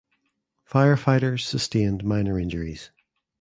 Firefighters 0.67 1.41
sustained 1.41 2.03
minor 2.03 2.39
injuries. 2.39 2.89